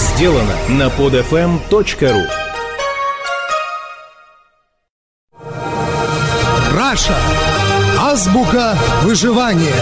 [0.00, 2.26] сделано на podfm.ru
[6.74, 7.16] Раша.
[7.98, 9.76] Азбука выживания.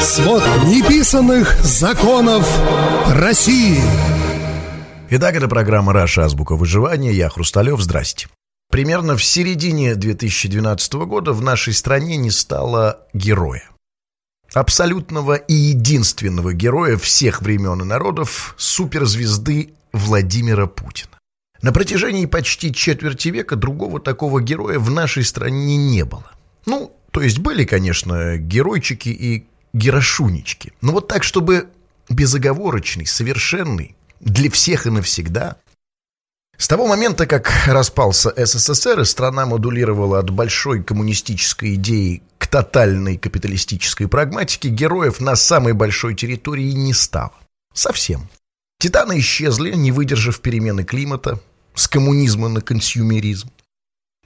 [0.00, 2.46] Свод неписанных законов
[3.06, 3.80] России.
[5.10, 6.24] Итак, это программа «Раша.
[6.24, 7.12] Азбука выживания».
[7.12, 7.80] Я Хрусталев.
[7.80, 8.26] Здрасте.
[8.70, 13.69] Примерно в середине 2012 года в нашей стране не стало героя.
[14.52, 21.10] Абсолютного и единственного героя всех времен и народов, суперзвезды Владимира Путина.
[21.62, 26.30] На протяжении почти четверти века другого такого героя в нашей стране не было.
[26.66, 30.72] Ну, то есть были, конечно, геройчики и герошунечки.
[30.80, 31.68] Но вот так, чтобы
[32.08, 35.56] безоговорочный, совершенный, для всех и навсегда.
[36.60, 43.16] С того момента, как распался СССР, и страна модулировала от большой коммунистической идеи к тотальной
[43.16, 47.32] капиталистической прагматике, героев на самой большой территории не стало.
[47.72, 48.28] Совсем.
[48.78, 51.40] Титаны исчезли, не выдержав перемены климата,
[51.74, 53.48] с коммунизма на консюмеризм.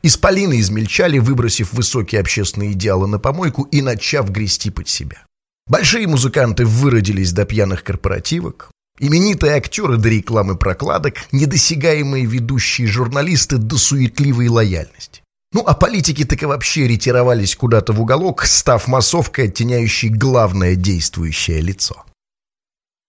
[0.02, 5.24] Исполины измельчали, выбросив высокие общественные идеалы на помойку и начав грести под себя.
[5.68, 13.76] Большие музыканты выродились до пьяных корпоративок, именитые актеры до рекламы прокладок, недосягаемые ведущие журналисты до
[13.78, 15.22] суетливой лояльности.
[15.52, 21.60] Ну, а политики так и вообще ретировались куда-то в уголок, став массовкой, оттеняющей главное действующее
[21.60, 22.04] лицо.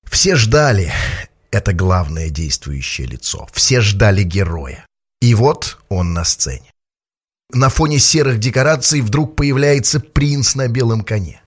[0.03, 0.94] Все ждали,
[1.50, 3.47] это главное действующее лицо.
[3.52, 4.86] Все ждали героя.
[5.22, 6.72] И вот он на сцене.
[7.52, 11.41] На фоне серых декораций вдруг появляется принц на белом коне.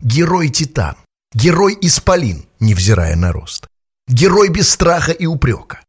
[0.00, 0.96] Герой-титан.
[1.34, 3.66] Герой-исполин, невзирая на рост.
[4.08, 5.80] Герой без страха и упрека.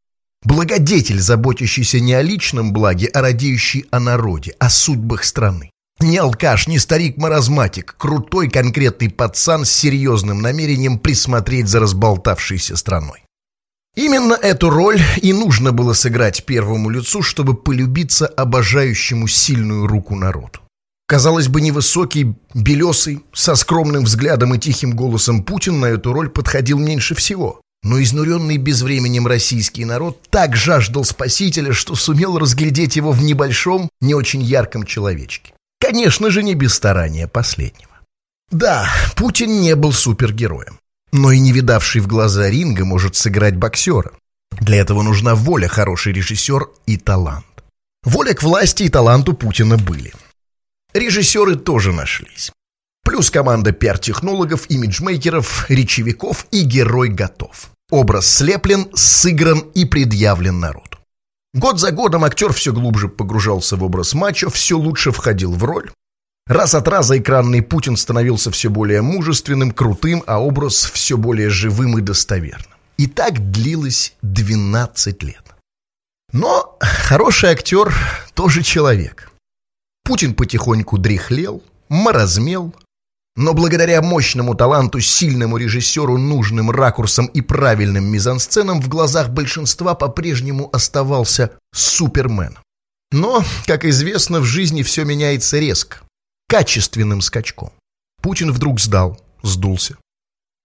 [0.44, 5.70] Благодетель, заботящийся не о личном благе, а радеющий о народе, о судьбах страны.
[6.00, 13.24] Не алкаш, не старик-маразматик, крутой конкретный пацан с серьезным намерением присмотреть за разболтавшейся страной.
[13.96, 20.60] Именно эту роль и нужно было сыграть первому лицу, чтобы полюбиться обожающему сильную руку народу.
[21.08, 26.80] Казалось бы, невысокий, белесый, со скромным взглядом и тихим голосом Путин на эту роль подходил
[26.80, 27.62] меньше всего.
[27.84, 34.14] Но изнуренный безвременем российский народ так жаждал спасителя, что сумел разглядеть его в небольшом, не
[34.14, 35.54] очень ярком человечке.
[35.80, 37.92] Конечно же, не без старания последнего.
[38.50, 40.80] Да, Путин не был супергероем.
[41.12, 44.12] Но и не видавший в глаза ринга может сыграть боксера.
[44.60, 47.46] Для этого нужна воля, хороший режиссер и талант.
[48.04, 50.14] Воля к власти и таланту Путина были.
[50.94, 52.52] Режиссеры тоже нашлись.
[53.18, 57.72] Плюс команда пиар-технологов, имиджмейкеров, речевиков и герой готов.
[57.90, 61.00] Образ слеплен, сыгран и предъявлен народу.
[61.56, 65.90] Год за годом актер все глубже погружался в образ мачо, все лучше входил в роль.
[66.46, 71.98] Раз от раза экранный Путин становился все более мужественным, крутым, а образ все более живым
[71.98, 72.78] и достоверным.
[72.98, 75.56] И так длилось 12 лет.
[76.34, 77.92] Но хороший актер
[78.36, 79.32] тоже человек.
[80.04, 82.76] Путин потихоньку дряхлел, морозмел,
[83.38, 90.70] но благодаря мощному таланту, сильному режиссеру, нужным ракурсам и правильным мизансценам в глазах большинства по-прежнему
[90.74, 92.64] оставался суперменом.
[93.12, 96.00] Но, как известно, в жизни все меняется резко
[96.50, 97.72] качественным скачком.
[98.22, 99.98] Путин вдруг сдал, сдулся,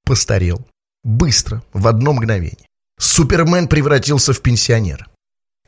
[0.05, 0.67] постарел.
[1.05, 2.67] Быстро, в одно мгновение.
[2.99, 5.09] Супермен превратился в пенсионера.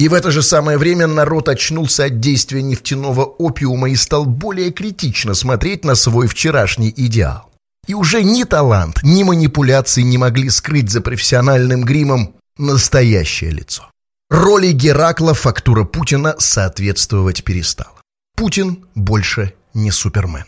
[0.05, 4.71] И в это же самое время народ очнулся от действия нефтяного опиума и стал более
[4.71, 7.51] критично смотреть на свой вчерашний идеал.
[7.87, 13.91] И уже ни талант, ни манипуляции не могли скрыть за профессиональным гримом настоящее лицо.
[14.29, 17.97] Роли Геракла фактура Путина соответствовать перестала.
[18.37, 20.45] Путин больше не Супермен.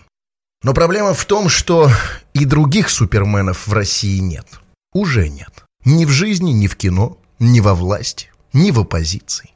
[0.64, 1.90] Но проблема в том, что
[2.34, 4.46] и других суперменов в России нет.
[4.92, 5.64] Уже нет.
[5.86, 9.50] Ни в жизни, ни в кино, ни во власти, ни в оппозиции.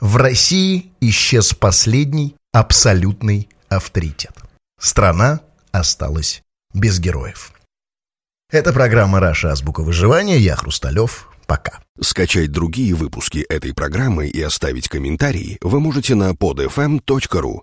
[0.00, 4.32] В России исчез последний абсолютный авторитет.
[4.80, 5.40] Страна
[5.72, 7.52] осталась без героев.
[8.50, 9.52] Это программа «Раша.
[9.52, 10.38] Азбука выживания».
[10.38, 11.28] Я Хрусталев.
[11.46, 11.80] Пока.
[12.00, 17.62] Скачать другие выпуски этой программы и оставить комментарии вы можете на podfm.ru